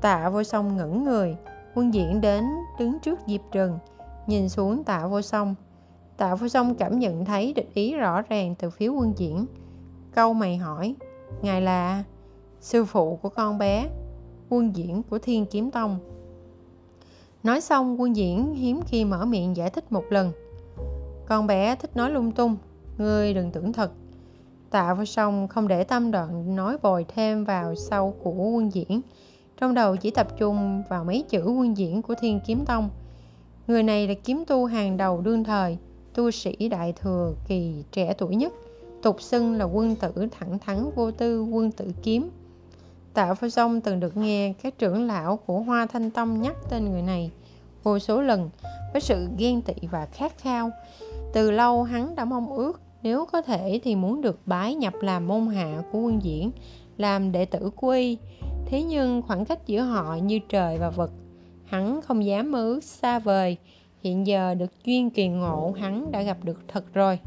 [0.00, 1.36] Tạ vô song ngẩng người,
[1.74, 2.44] quân diễn đến
[2.78, 3.78] đứng trước diệp trần
[4.26, 5.54] nhìn xuống tạ vô song.
[6.16, 9.46] Tạ vô song cảm nhận thấy địch ý rõ ràng từ phía quân diễn.
[10.14, 10.94] Câu mày hỏi,
[11.42, 12.04] ngài là
[12.60, 13.90] sư phụ của con bé,
[14.48, 15.98] quân diễn của thiên kiếm tông?
[17.42, 20.32] Nói xong, quân diễn hiếm khi mở miệng giải thích một lần.
[21.26, 22.56] Con bé thích nói lung tung,
[22.98, 23.92] ngươi đừng tưởng thật.
[24.70, 29.00] Tạ vô song không để tâm đoạn nói bồi thêm vào sau của quân diễn.
[29.60, 32.90] Trong đầu chỉ tập trung vào mấy chữ quân diễn của thiên kiếm tông.
[33.66, 35.78] Người này là kiếm tu hàng đầu đương thời,
[36.14, 38.52] tu sĩ đại thừa kỳ trẻ tuổi nhất,
[39.02, 42.30] tục xưng là quân tử thẳng thắn vô tư, quân tử kiếm
[43.14, 46.90] tạ Phu Sông từng được nghe các trưởng lão của hoa thanh tông nhắc tên
[46.90, 47.30] người này
[47.82, 48.50] vô số lần
[48.92, 50.70] với sự ghen tị và khát khao.
[51.32, 55.28] Từ lâu hắn đã mong ước nếu có thể thì muốn được bái nhập làm
[55.28, 56.50] môn hạ của quân diễn,
[56.96, 58.18] làm đệ tử của y.
[58.66, 61.10] Thế nhưng khoảng cách giữa họ như trời và vật
[61.64, 63.56] hắn không dám mơ ước xa vời.
[64.02, 67.18] Hiện giờ được duyên kỳ ngộ, hắn đã gặp được thật rồi.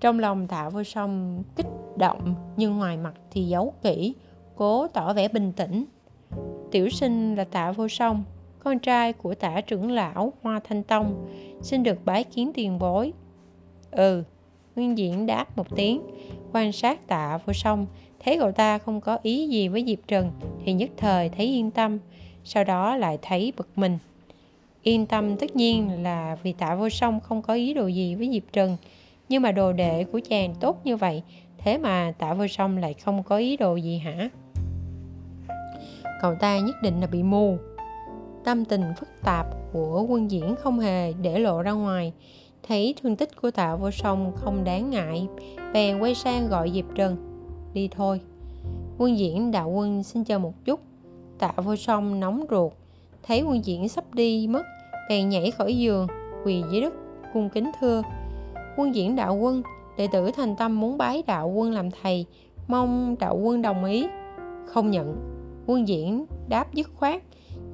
[0.00, 4.14] Trong lòng tạ vô song kích động nhưng ngoài mặt thì giấu kỹ
[4.56, 5.84] cố tỏ vẻ bình tĩnh.
[6.70, 8.24] Tiểu sinh là tạ vô song,
[8.58, 11.26] con trai của tả trưởng lão hoa thanh tông,
[11.62, 13.12] xin được bái kiến tiền bối.
[13.90, 14.24] Ừ
[14.76, 16.02] nguyên diễn đáp một tiếng,
[16.52, 17.86] quan sát tạ vô song,
[18.24, 20.30] thấy cậu ta không có ý gì với diệp trần
[20.64, 21.98] thì nhất thời thấy yên tâm,
[22.44, 23.98] sau đó lại thấy bực mình.
[24.82, 28.30] Yên tâm tất nhiên là vì tạ vô song không có ý đồ gì với
[28.32, 28.76] diệp trần,
[29.28, 31.22] nhưng mà đồ đệ của chàng tốt như vậy,
[31.58, 34.28] thế mà tạ vô song lại không có ý đồ gì hả?
[36.22, 37.56] Cậu ta nhất định là bị mù.
[38.44, 42.12] Tâm tình phức tạp của quân diễn không hề để lộ ra ngoài.
[42.68, 45.28] Thấy thương tích của tạ vô song không đáng ngại
[45.74, 47.16] bèn quay sang gọi diệp trần,
[47.74, 48.20] đi thôi.
[48.98, 50.80] Quân diễn đạo quân xin chờ một chút.
[51.38, 52.72] Tạ vô song nóng ruột,
[53.22, 54.62] thấy quân diễn sắp đi mất,
[55.08, 56.06] bèn nhảy khỏi giường,
[56.44, 56.94] quỳ dưới đất,
[57.32, 58.02] cung kính thưa.
[58.76, 59.62] Quân diễn đạo quân,
[59.96, 62.26] đệ tử thành tâm muốn bái đạo quân làm thầy,
[62.68, 64.06] mong đạo quân đồng ý.
[64.66, 65.33] Không nhận
[65.66, 67.22] quân diễn đáp dứt khoát.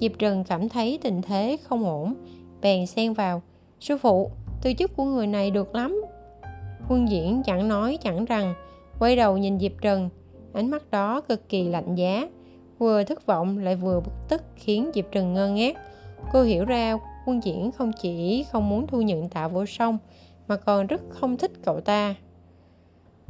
[0.01, 2.15] Diệp trần cảm thấy tình thế không ổn.
[2.63, 3.43] Bèn xen vào,
[3.81, 4.31] sư phụ,
[4.63, 6.03] tư chức của người này được lắm.
[6.89, 8.55] Quân diễn chẳng nói chẳng rằng,
[8.99, 10.09] quay đầu nhìn diệp trần,
[10.53, 12.29] ánh mắt đó cực kỳ lạnh giá.
[12.79, 15.77] Vừa thất vọng lại vừa bực tức khiến diệp trần ngơ ngác.
[16.33, 19.99] Cô hiểu ra quân diễn không chỉ không muốn thu nhận tạ vô song,
[20.49, 22.15] mà còn rất không thích cậu ta.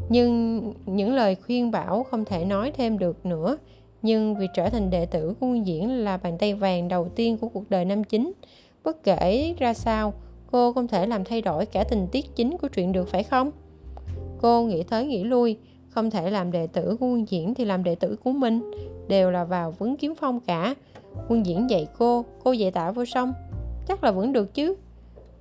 [0.09, 3.57] Nhưng những lời khuyên bảo không thể nói thêm được nữa
[4.03, 7.39] nhưng việc trở thành đệ tử của Nguyên Diễn là bàn tay vàng đầu tiên
[7.39, 8.33] của cuộc đời nam chính.
[8.85, 10.15] Bất kể ra sao,
[10.51, 13.51] cô không thể làm thay đổi cả tình tiết chính của chuyện được phải không?
[14.41, 15.57] Cô nghĩ tới nghĩ lui,
[15.89, 18.71] không thể làm đệ tử của Nguyên Diễn thì làm đệ tử của mình,
[19.09, 20.75] đều là vào vấn kiếm phong cả.
[21.29, 23.33] Quân Diễn dạy cô, cô dạy tả vô song,
[23.89, 24.75] chắc là vẫn được chứ.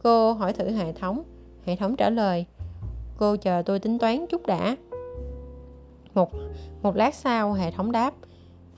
[0.04, 1.24] Cô hỏi thử hệ thống,
[1.66, 2.46] hệ thống trả lời,
[3.18, 4.76] cô chờ tôi tính toán chút đã.
[6.14, 6.32] Một,
[6.82, 8.14] một lát sau hệ thống đáp,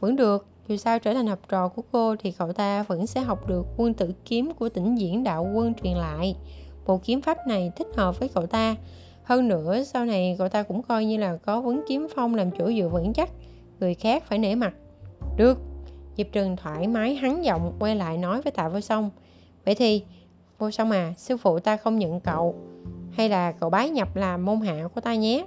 [0.02, 3.22] vẫn được, dù sao trở thành học trò của cô thì cậu ta vẫn sẽ
[3.22, 6.36] học được quân tử kiếm của tỉnh diễn đạo quân truyền lại.
[6.86, 8.76] Bộ kiếm pháp này thích hợp với cậu ta.
[9.24, 12.52] Hơn nữa, sau này cậu ta cũng coi như là có vấn kiếm phong làm
[12.52, 13.30] chỗ dựa vững chắc.
[13.80, 14.74] Người khác phải nể mặt.
[15.38, 15.60] Được.
[16.18, 19.10] Diệp Trừng thoải mái hắn giọng quay lại nói với Tạ Vô Song.
[19.66, 20.04] Vậy thì,
[20.60, 22.56] Vô Song à, sư phụ ta không nhận cậu.
[23.12, 25.46] Hay là cậu bái nhập làm môn hạ của ta nhé.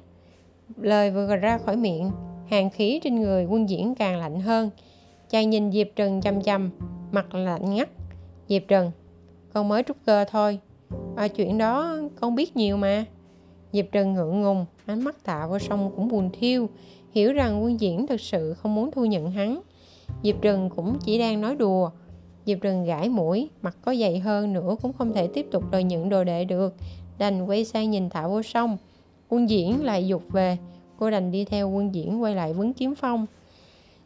[0.77, 2.11] Lời vừa ra khỏi miệng,
[2.51, 4.71] hàng khí trên người quân diễn càng lạnh hơn.
[5.31, 6.71] Chàng nhìn diệp trần chăm chăm
[7.13, 7.89] mặt lạnh ngắt.
[8.49, 8.91] Diệp trần
[9.53, 10.59] con mới trút cơ thôi.
[11.17, 13.05] À, chuyện đó con biết nhiều mà.
[13.73, 16.69] Diệp trần ngượng ngùng ánh mắt tạ vô sông cũng buồn thiêu
[17.13, 19.61] hiểu rằng quân diễn thực sự không muốn thu nhận hắn.
[20.23, 21.91] Diệp trần cũng chỉ đang nói đùa.
[22.47, 25.85] Diệp trần gãi mũi mặt có dày hơn nữa cũng không thể tiếp tục đòi
[25.85, 26.75] nhận đồ đệ được.
[27.19, 28.77] Đành quay sang nhìn tạ vô sông
[29.29, 30.57] quân diễn lại dục về
[30.99, 33.27] cô đành đi theo quân diễn quay lại vấn kiếm phong.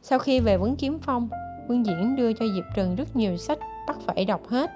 [0.02, 1.28] Sau khi về vấn kiếm phong,
[1.68, 4.70] quân diễn đưa cho diệp trần rất nhiều sách bắt phải đọc hết.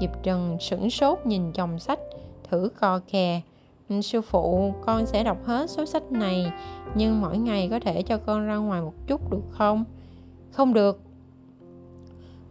[0.00, 1.98] Diệp trần sửng sốt nhìn chồng sách,
[2.50, 3.40] thử co kè.
[3.88, 6.52] Ừ, sư phụ, con sẽ đọc hết số sách này,
[6.94, 9.84] nhưng mỗi ngày có thể cho con ra ngoài một chút được không?
[10.50, 11.00] Không được.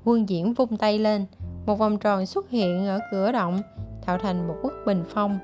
[0.06, 1.26] Quân diễn vung tay lên,
[1.65, 3.62] một vòng tròn xuất hiện ở cửa động,
[4.06, 5.39] tạo thành một bức bình phong,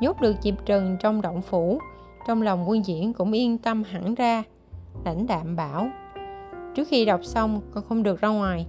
[0.00, 1.78] nhốt được diệp trần trong động phủ
[2.26, 4.42] trong lòng quân diễn cũng yên tâm hẳn ra.
[5.04, 5.88] Lãnh đạm bảo,
[6.74, 8.66] trước khi đọc xong, con không được ra ngoài.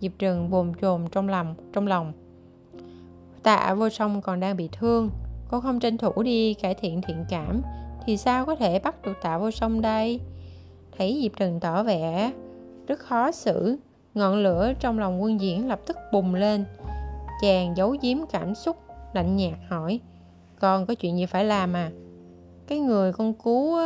[0.00, 2.12] Diệp trừng bồn chồn trong lòng trong lòng.
[3.42, 5.10] Tạ vô song còn đang bị thương,
[5.48, 7.62] con không tranh thủ đi cải thiện thiện cảm,
[8.06, 10.20] thì sao có thể bắt được tạ vô song đây?
[10.98, 12.32] Thấy diệp trừng tỏ vẻ
[12.86, 13.76] rất khó xử,
[14.14, 16.64] ngọn lửa trong lòng quân diễn lập tức bùng lên.
[17.42, 18.76] Chàng giấu giếm cảm xúc,
[19.12, 20.00] lạnh nhạt hỏi,
[20.60, 21.90] con có chuyện gì phải làm à?
[22.66, 23.78] Cái người con cứu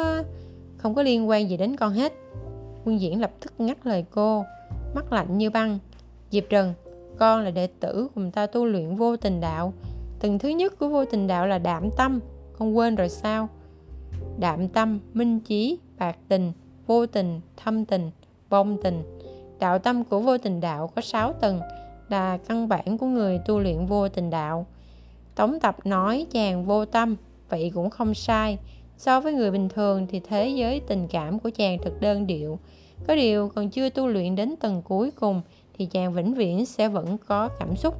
[0.77, 2.13] không có liên quan gì đến con hết.
[2.85, 4.45] Quân diễn lập tức ngắt lời cô,
[4.95, 5.79] mắt lạnh như băng.
[6.31, 6.75] Diệp trần,
[7.19, 9.73] con là đệ tử cùng ta tu luyện vô tình đạo.
[10.21, 12.21] Tầng thứ nhất của vô tình đạo là đạm tâm,
[12.59, 13.49] con quên rồi sao?
[14.39, 16.53] Đạm tâm, minh chí, bạc tình,
[16.87, 18.11] vô tình, thâm tình,
[18.51, 19.03] bông tình.
[19.59, 21.61] Đạo tâm của vô tình đạo có 6 tầng,
[22.09, 24.67] là căn bản của người tu luyện vô tình đạo.
[25.35, 27.17] Tống tập nói chàng vô tâm
[27.49, 28.59] vậy cũng không sai.
[28.97, 32.59] So với người bình thường thì thế giới tình cảm của chàng thật đơn điệu.
[33.07, 35.43] Có điều còn chưa tu luyện đến tầng cuối cùng
[35.79, 37.95] thì chàng vĩnh viễn sẽ vẫn có cảm xúc.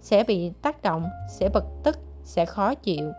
[0.00, 3.12] Sẽ bị tác động, sẽ bực tức, sẽ khó chịu.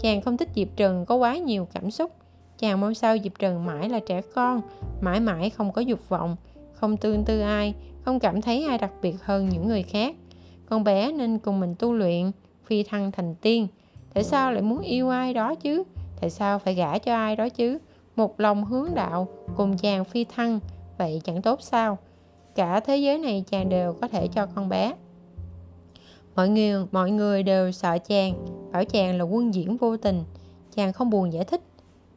[0.00, 2.12] Chàng không thích diệp trần có quá nhiều cảm xúc.
[2.58, 4.60] Chàng mong sao diệp trần mãi là trẻ con,
[5.00, 6.36] mãi mãi không có dục vọng,
[6.72, 7.74] không tương tư ai,
[8.04, 10.16] không cảm thấy ai đặc biệt hơn những người khác.
[10.66, 12.30] Con bé nên cùng mình tu luyện,
[12.64, 13.68] phi thăng thành tiên
[14.14, 15.82] tại sao lại muốn yêu ai đó chứ?
[16.20, 17.78] Tại sao phải gả cho ai đó chứ?
[18.16, 20.60] Một lòng hướng đạo, cùng chàng phi thăng,
[20.98, 21.98] vậy chẳng tốt sao?
[22.54, 24.94] Cả thế giới này chàng đều có thể cho con bé.
[26.36, 30.24] Mọi người mọi người đều sợ chàng, bảo chàng là quân diễn vô tình.
[30.74, 31.60] Chàng không buồn giải thích.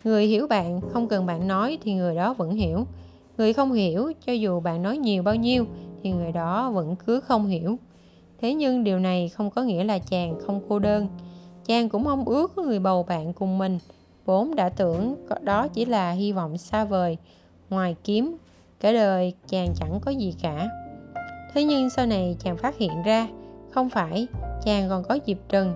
[0.04, 2.86] Người hiểu bạn, không cần bạn nói thì người đó vẫn hiểu.
[3.38, 5.66] Người không hiểu, cho dù bạn nói nhiều bao nhiêu,
[6.04, 7.78] thì người đó vẫn cứ không hiểu.
[8.42, 11.08] Thế nhưng điều này không có nghĩa là chàng không cô đơn
[11.68, 13.80] chàng cũng mong ước có người bầu bạn cùng mình.
[14.26, 17.18] Vốn đã tưởng đó chỉ là hy vọng xa vời,
[17.70, 18.38] ngoài kiếm,
[18.80, 20.68] cả đời chàng chẳng có gì cả.
[21.54, 23.28] Thế nhưng sau này chàng phát hiện ra,
[23.70, 24.28] không phải,
[24.64, 25.74] chàng còn có dịp trần.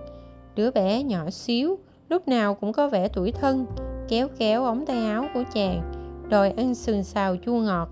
[0.56, 1.78] Đứa bé nhỏ xíu,
[2.10, 3.66] lúc nào cũng có vẻ tuổi thân,
[4.10, 5.92] kéo kéo ống tay áo của chàng,
[6.30, 7.90] đòi ăn sườn xào chua ngọt.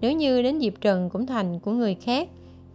[0.00, 2.28] Nếu như đến dịp trần cũng thành của người khác,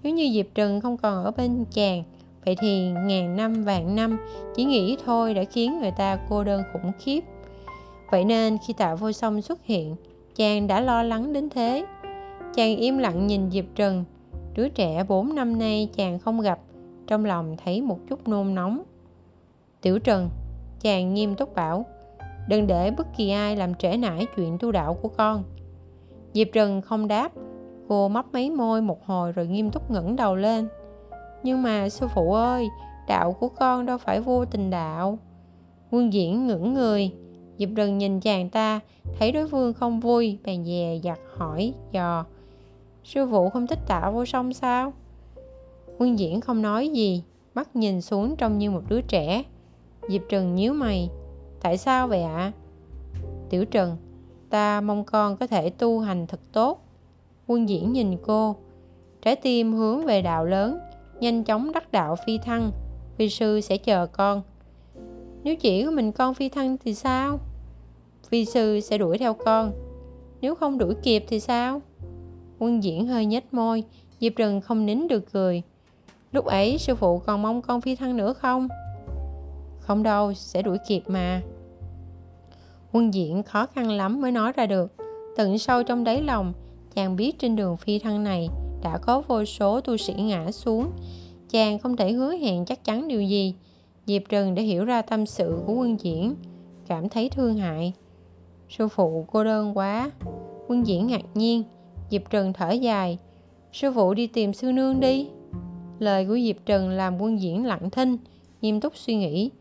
[0.04, 2.04] nếu như dịp trần không còn ở bên chàng
[2.46, 4.18] vậy thì ngàn năm vạn năm
[4.56, 7.24] chỉ nghĩ thôi đã khiến người ta cô đơn khủng khiếp.
[8.12, 9.96] Vậy nên khi tạ vô song xuất hiện,
[10.36, 11.86] chàng đã lo lắng đến thế.
[12.54, 14.04] Chàng im lặng nhìn diệp trần,
[14.54, 16.60] đứa trẻ bốn năm nay chàng không gặp,
[17.08, 18.84] trong lòng thấy một chút nôn nóng.
[19.82, 20.30] Tiểu trần,
[20.82, 21.86] chàng nghiêm túc bảo,
[22.48, 25.44] đừng để bất kỳ ai làm trễ nải chuyện tu đạo của con.
[26.34, 27.32] Diệp trần không đáp,
[27.88, 30.68] cô mấp mấy môi một hồi rồi nghiêm túc ngẩng đầu lên
[31.44, 32.70] nhưng mà sư phụ ơi,
[33.08, 35.20] đạo của con đâu phải vô tình đạo.
[35.92, 37.12] Quân diễn ngưỡng người,
[37.58, 38.80] diệp trần nhìn chàng ta,
[39.20, 42.26] thấy đối phương không vui, bèn dè giặt hỏi dò.
[43.04, 44.94] Sư phụ không thích tạo vô song sao?
[45.98, 47.24] Quân diễn không nói gì,
[47.54, 49.44] mắt nhìn xuống trông như một đứa trẻ.
[50.10, 51.10] Diệp trần nhíu mày,
[51.62, 52.36] tại sao vậy ạ?
[52.38, 52.52] À?
[53.50, 53.98] tiểu trần,
[54.50, 56.86] ta mong con có thể tu hành thật tốt.
[57.48, 58.56] Quân diễn nhìn cô,
[59.22, 60.80] trái tim hướng về đạo lớn
[61.20, 62.72] nhanh chóng đắc đạo phi thăng
[63.20, 64.42] vi sư sẽ chờ con.
[65.44, 67.40] Nếu chỉ có mình con phi thăng thì sao?
[68.30, 69.72] Vi sư sẽ đuổi theo con.
[70.42, 71.82] Nếu không đuổi kịp thì sao?
[72.60, 73.84] Quân diễn hơi nhếch môi,
[74.20, 75.62] diệp trần không nín được cười.
[76.32, 78.68] Lúc ấy sư phụ còn mong con phi thăng nữa không?
[79.80, 81.42] Không đâu, sẽ đuổi kịp mà.
[82.92, 84.94] Quân diễn khó khăn lắm mới nói ra được.
[85.36, 86.54] Tận sâu trong đáy lòng,
[86.96, 88.50] chàng biết trên đường phi thăng này
[88.84, 90.92] đã có vô số tu sĩ ngã xuống.
[91.50, 93.56] Chàng không thể hứa hẹn chắc chắn điều gì.
[94.06, 96.36] Diệp trần đã hiểu ra tâm sự của quân diễn,
[96.88, 97.94] cảm thấy thương hại.
[98.70, 100.12] Sư phụ cô đơn quá.
[100.68, 101.64] Quân diễn ngạc nhiên.
[102.10, 103.18] Diệp trần thở dài.
[103.74, 105.28] Sư phụ đi tìm sư nương đi.
[106.00, 108.18] Lời của diệp trần làm quân diễn lặng thinh,
[108.62, 109.52] nghiêm túc suy nghĩ.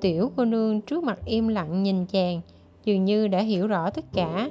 [0.00, 2.40] Tiểu cô nương trước mặt im lặng nhìn chàng,
[2.84, 4.50] dường như đã hiểu rõ tất cả.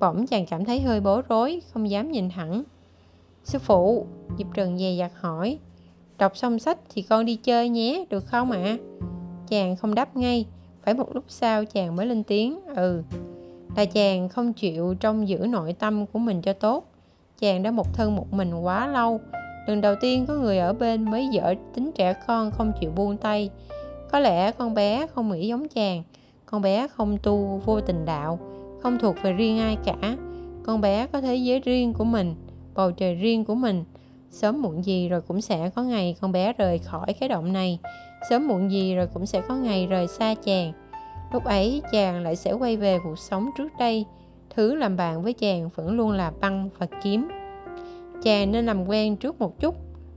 [0.00, 2.62] Bỗng chàng cảm thấy hơi bối rối, không dám nhìn thẳng
[3.46, 4.06] sư phụ,
[4.38, 5.58] diệp trần dè dặt hỏi.
[6.18, 8.62] Đọc xong sách thì con đi chơi nhé, được không ạ?
[8.64, 8.76] À?
[9.48, 10.46] chàng không đáp ngay.
[10.82, 13.02] Phải một lúc sau chàng mới lên tiếng ừ.
[13.76, 16.84] Là chàng không chịu trong giữ nội tâm của mình cho tốt.
[17.38, 19.20] Chàng đã một thân một mình quá lâu.
[19.66, 23.16] Lần đầu tiên có người ở bên mới dở tính trẻ con không chịu buông
[23.16, 23.50] tay.
[24.12, 26.02] Có lẽ con bé không nghĩ giống chàng.
[26.46, 28.38] Con bé không tu vô tình đạo,
[28.82, 30.16] không thuộc về riêng ai cả.
[30.62, 32.34] Con bé có thế giới riêng của mình
[32.76, 33.84] bầu trời riêng của mình.
[34.30, 37.78] Sớm muộn gì rồi cũng sẽ có ngày con bé rời khỏi cái động này.
[38.30, 40.72] Sớm muộn gì rồi cũng sẽ có ngày rời xa chàng.
[41.32, 44.04] Lúc ấy chàng lại sẽ quay về cuộc sống trước đây.
[44.54, 47.28] Thứ làm bạn với chàng vẫn luôn là băng và kiếm.
[48.22, 49.74] Chàng nên làm quen trước một chút.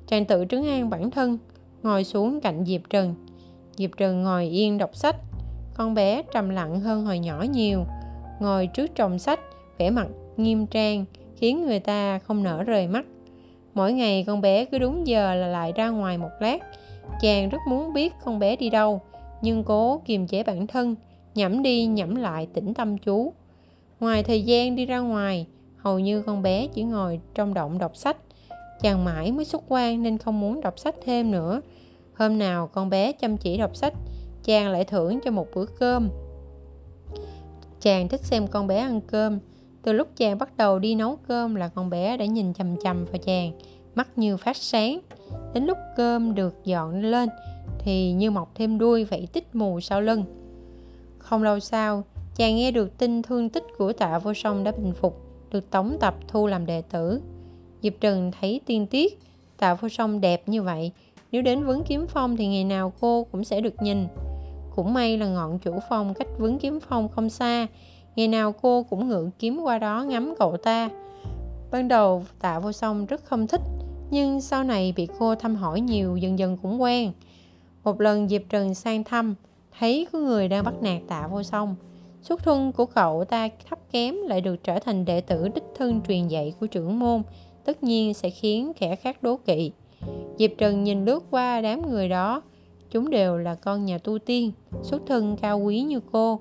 [0.07, 1.37] Chàng tự trấn an bản thân,
[1.83, 3.15] ngồi xuống cạnh diệp trần.
[3.77, 5.15] Diệp trần ngồi yên đọc sách.
[5.73, 7.85] Con bé trầm lặng hơn hồi nhỏ nhiều,
[8.39, 9.39] ngồi trước chồng sách,
[9.77, 11.05] vẻ mặt nghiêm trang
[11.39, 13.05] khiến người ta không nở rời mắt.
[13.73, 16.57] Mỗi ngày con bé cứ đúng giờ là lại ra ngoài một lát.
[17.21, 19.01] Chàng rất muốn biết con bé đi đâu,
[19.41, 20.95] nhưng cố kiềm chế bản thân,
[21.35, 23.33] nhẩm đi nhẩm lại tĩnh tâm chú.
[23.99, 25.47] Ngoài thời gian đi ra ngoài,
[25.77, 28.17] hầu như con bé chỉ ngồi trong động đọc sách.
[28.81, 31.61] Chàng mãi mới xuất quan nên không muốn đọc sách thêm nữa.
[32.13, 33.93] Hôm nào con bé chăm chỉ đọc sách,
[34.43, 36.09] chàng lại thưởng cho một bữa cơm.
[37.81, 39.39] Chàng thích xem con bé ăn cơm
[39.89, 43.05] từ lúc chàng bắt đầu đi nấu cơm là con bé đã nhìn chầm chầm
[43.05, 43.51] vào chàng
[43.95, 44.99] mắt như phát sáng
[45.53, 47.29] đến lúc cơm được dọn lên
[47.79, 50.23] thì như mọc thêm đuôi vậy tích mù sau lưng
[51.19, 52.03] Không lâu sau,
[52.35, 55.21] chàng nghe được tin thương tích của tạ vô song đã bình phục,
[55.51, 57.21] được tống tập thu làm đệ tử.
[57.81, 59.19] Diệp Trần thấy tiên tiết,
[59.57, 60.91] tạ vô song đẹp như vậy,
[61.31, 64.07] nếu đến vấn kiếm phong thì ngày nào cô cũng sẽ được nhìn.
[64.75, 67.67] Cũng may là ngọn chủ phong cách vấn kiếm phong không xa,
[68.15, 70.89] ngày nào cô cũng ngự kiếm qua đó ngắm cậu ta.
[71.71, 73.61] Ban đầu tạ vô song rất không thích,
[74.11, 77.11] nhưng sau này bị cô thăm hỏi nhiều dần dần cũng quen.
[77.83, 79.35] Một lần Diệp Trần sang thăm,
[79.79, 81.75] thấy có người đang bắt nạt tạ vô song.
[82.21, 86.01] Xuất thân của cậu ta thấp kém lại được trở thành đệ tử đích thân
[86.07, 87.21] truyền dạy của trưởng môn,
[87.65, 89.71] tất nhiên sẽ khiến kẻ khác đố kỵ.
[90.37, 92.41] Diệp Trần nhìn lướt qua đám người đó,
[92.91, 94.51] chúng đều là con nhà tu tiên,
[94.83, 96.39] xuất thân cao quý như cô.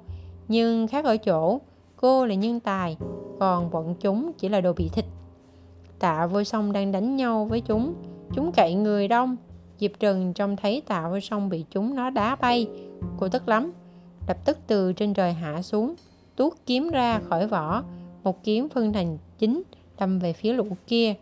[0.49, 1.61] Nhưng khác ở chỗ,
[1.97, 2.97] cô là nhân tài,
[3.41, 5.05] còn bọn chúng chỉ là đồ bị thịt.
[5.99, 7.95] Tạ vô song đang đánh nhau với chúng,
[8.35, 9.37] chúng cậy người đông.
[9.79, 12.69] Diệp Trần trông thấy tạ vô song bị chúng nó đá bay,
[13.19, 13.73] cô tức lắm,
[14.29, 15.95] lập tức từ trên trời hạ xuống,
[16.37, 17.83] tuốt kiếm ra khỏi vỏ,
[18.25, 19.63] một kiếm phân thành chính
[19.99, 21.15] đâm về phía lũ kia.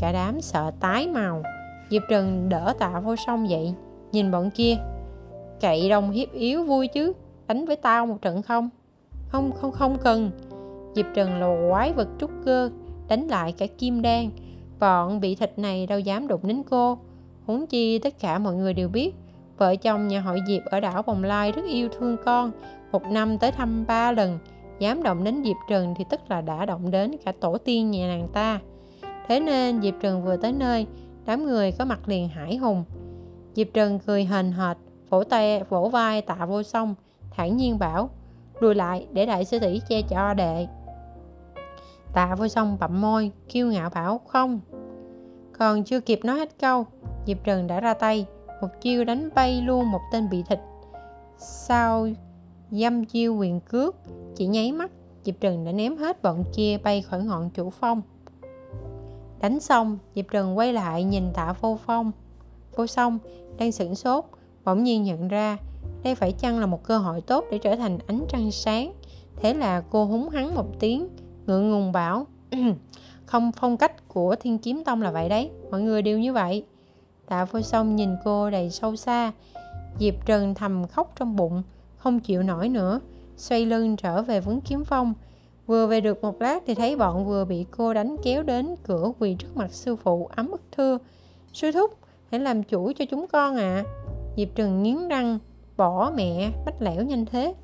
[0.00, 1.42] Cả đám sợ tái màu.
[1.90, 3.74] Diệp Trần đỡ tạ vô song dậy,
[4.12, 4.76] nhìn bọn kia.
[5.60, 7.12] Cậy đông hiếp yếu vui chứ,
[7.48, 8.70] đánh với tao một trận không?
[9.28, 10.30] Không, không, không cần.
[10.94, 12.70] Diệp Trần là quái vật trúc cơ,
[13.08, 14.30] đánh lại cả kim đan.
[14.80, 16.98] Bọn bị thịt này đâu dám đụng đến cô.
[17.46, 19.14] Huống chi tất cả mọi người đều biết,
[19.58, 22.50] vợ chồng nhà họ Diệp ở đảo Bồng Lai rất yêu thương con,
[22.92, 24.38] một năm tới thăm ba lần.
[24.78, 28.08] Dám động đến Diệp Trần thì tức là đã động đến cả tổ tiên nhà
[28.08, 28.60] nàng ta.
[29.28, 30.86] Thế nên Diệp Trần vừa tới nơi,
[31.26, 32.84] đám người có mặt liền hải hùng.
[33.54, 34.76] Diệp Trần cười hền hệt,
[35.10, 36.94] vỗ tay vỗ vai tạ vô song,
[37.38, 38.10] thản nhiên bảo,
[38.60, 40.66] lùi lại để đại sư tỷ che cho đệ.
[42.12, 44.60] Tạ vô song bậm môi, kiêu ngạo bảo không.
[45.58, 46.86] Còn chưa kịp nói hết câu,
[47.26, 48.26] Diệp Trần đã ra tay,
[48.60, 50.58] một chiêu đánh bay luôn một tên bị thịt.
[51.38, 52.08] Sau
[52.70, 53.96] dâm chiêu quyền cước,
[54.36, 54.90] chỉ nháy mắt,
[55.24, 58.02] Diệp Trần đã ném hết bọn kia bay khỏi ngọn chủ phong.
[59.40, 62.12] Đánh xong, Diệp Trần quay lại nhìn tạ vô phong.
[62.76, 63.18] Vô song
[63.58, 64.24] đang sửng sốt,
[64.64, 65.58] bỗng nhiên nhận ra
[66.02, 68.92] đây phải chăng là một cơ hội tốt để trở thành ánh trăng sáng.
[69.36, 71.08] Thế là cô húng hắn một tiếng,
[71.46, 72.26] ngượng ngùng bảo,
[73.26, 76.64] không phong cách của thiên kiếm tông là vậy đấy, mọi người đều như vậy.
[77.26, 79.32] Tạ vô song nhìn cô đầy sâu xa,
[79.98, 81.62] Diệp Trần thầm khóc trong bụng,
[81.96, 83.00] không chịu nổi nữa,
[83.36, 85.14] xoay lưng trở về vấn kiếm phong.
[85.66, 89.12] Vừa về được một lát thì thấy bọn vừa bị cô đánh kéo đến cửa
[89.18, 90.98] quỳ trước mặt sư phụ ấm ức thưa.
[91.52, 91.90] Sư thúc,
[92.30, 93.84] hãy làm chủ cho chúng con ạ.
[93.86, 93.88] À.
[94.36, 95.38] Diệp Trần nghiến răng,
[95.78, 97.54] bỏ mẹ, bách lẻo nhanh thế.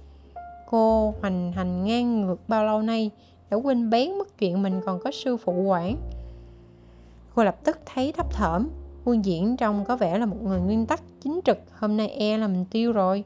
[0.71, 3.11] Cô hoành hành ngang ngược bao lâu nay,
[3.51, 5.97] đã quên bén mất chuyện mình còn có sư phụ quản.
[7.35, 8.69] Cô lập tức thấy thấp thởm,
[9.05, 12.39] quân diễn trông có vẻ là một người nguyên tắc chính trực, hôm nay e
[12.39, 13.25] là mình tiêu rồi.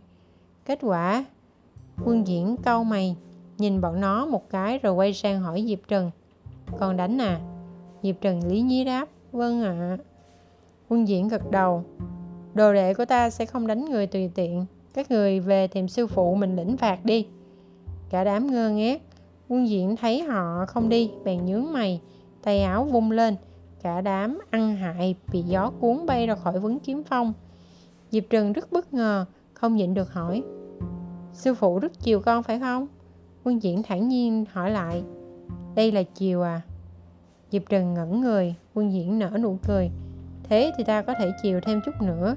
[0.65, 1.25] Kết quả,
[2.05, 3.17] quân diễn câu mày,
[3.59, 6.11] nhìn bọn nó một cái rồi quay sang hỏi Diệp Trần.
[6.79, 7.41] Còn đánh à?
[8.03, 9.71] Diệp Trần lý nhí đáp, vâng ạ.
[9.81, 9.99] À.
[10.89, 11.85] Quân diễn gật đầu,
[12.55, 14.67] đồ đệ của ta sẽ không đánh người tùy tiện.
[14.95, 17.27] Các người về tìm sư phụ mình lĩnh phạt đi.
[18.11, 19.03] Cả đám ngơ ngác,
[19.49, 22.01] quân diễn thấy họ không đi, bèn nhướng mày,
[22.43, 23.37] tay áo vung lên.
[23.83, 27.33] Cả đám ăn hại bị gió cuốn bay ra khỏi vấn kiếm phong.
[28.11, 29.25] Diệp Trần rất bất ngờ,
[29.55, 30.43] không nhịn được hỏi.
[31.33, 32.87] Sư phụ rất chiều con phải không?
[33.45, 35.03] Quân diễn thản nhiên hỏi lại.
[35.75, 36.61] Đây là chiều à?
[37.51, 39.91] Diệp Trần ngẩn người, quân diễn nở nụ cười.
[40.43, 42.37] Thế thì ta có thể chiều thêm chút nữa.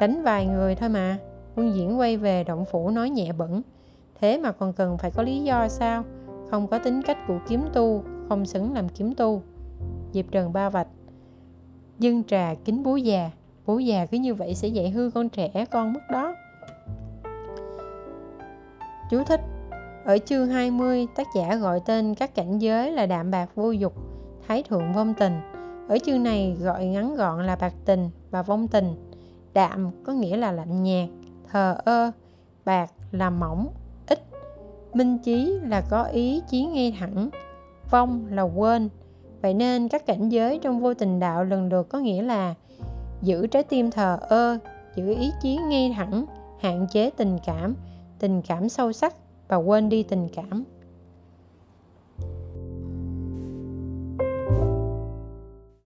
[0.00, 1.18] Đánh vài người thôi mà.
[1.56, 3.62] Quân diễn quay về động phủ nói nhẹ bẩn.
[4.20, 6.04] Thế mà còn cần phải có lý do sao?
[6.50, 9.42] Không có tính cách của kiếm tu, không xứng làm kiếm tu.
[10.12, 10.88] Diệp Trần ba vạch.
[11.98, 13.30] Dân trà kính bố già.
[13.66, 16.34] Bố già cứ như vậy sẽ dạy hư con trẻ con mất đó.
[19.10, 19.40] Chú thích
[20.04, 23.92] Ở chương 20, tác giả gọi tên các cảnh giới là đạm bạc vô dục,
[24.48, 25.32] thái thượng vong tình.
[25.88, 29.05] Ở chương này gọi ngắn gọn là bạc tình và vong tình.
[29.56, 31.08] Đạm có nghĩa là lạnh nhạt,
[31.50, 32.10] thờ ơ,
[32.64, 33.68] bạc là mỏng,
[34.06, 34.18] ít.
[34.94, 37.28] Minh chí là có ý chí ngay thẳng,
[37.90, 38.88] vong là quên.
[39.42, 42.54] Vậy nên các cảnh giới trong vô tình đạo lần lượt có nghĩa là
[43.22, 44.58] giữ trái tim thờ ơ,
[44.94, 46.24] giữ ý chí ngay thẳng,
[46.60, 47.74] hạn chế tình cảm,
[48.18, 49.14] tình cảm sâu sắc
[49.48, 50.64] và quên đi tình cảm